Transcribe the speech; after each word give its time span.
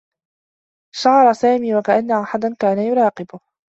شعر 0.95 1.33
سامي 1.33 1.73
و 1.75 1.81
كأنّ 1.81 2.11
أحدا 2.11 2.55
كان 2.59 2.77
يراقبه. 2.79 3.39